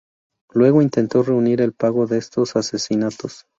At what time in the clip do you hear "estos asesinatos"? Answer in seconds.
2.17-3.45